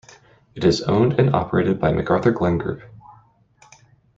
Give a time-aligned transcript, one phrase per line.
[0.55, 2.81] It is owned and operated by McArthurGlen Group.